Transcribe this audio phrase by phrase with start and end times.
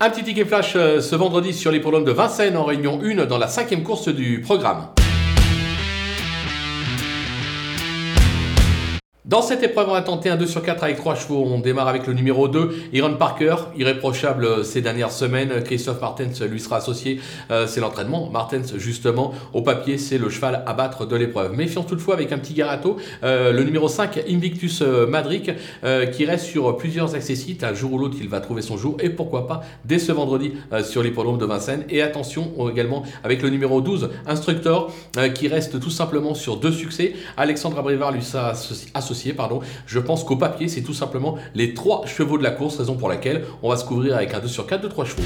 [0.00, 3.36] Un petit ticket flash euh, ce vendredi sur l'hippodrome de Vincennes en réunion 1 dans
[3.36, 4.90] la cinquième course du programme.
[9.28, 11.44] Dans cette épreuve, on va tenter un 2 sur 4 avec 3 chevaux.
[11.46, 15.62] On démarre avec le numéro 2, Iron Parker, irréprochable euh, ces dernières semaines.
[15.64, 17.20] Christophe Martens lui sera associé.
[17.50, 18.30] Euh, c'est l'entraînement.
[18.30, 21.52] Martens, justement, au papier, c'est le cheval à battre de l'épreuve.
[21.52, 22.96] Méfiance toutefois avec un petit garato.
[23.22, 25.50] Euh, le numéro 5, Invictus Madric,
[26.12, 27.64] qui reste sur plusieurs accessites.
[27.64, 28.96] Un jour ou l'autre, il va trouver son jour.
[29.00, 30.54] Et pourquoi pas dès ce vendredi
[30.84, 31.84] sur l'hippodrome de Vincennes.
[31.90, 34.90] Et attention également avec le numéro 12, Instructor,
[35.34, 37.12] qui reste tout simplement sur deux succès.
[37.36, 38.54] Alexandre Abrivard lui sera
[38.94, 39.17] associé
[39.86, 43.08] Je pense qu'au papier, c'est tout simplement les trois chevaux de la course, raison pour
[43.08, 45.22] laquelle on va se couvrir avec un 2 sur 4 de 3 chevaux.